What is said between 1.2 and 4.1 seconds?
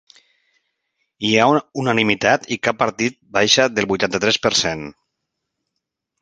Hi ha unanimitat i cap partit baixa del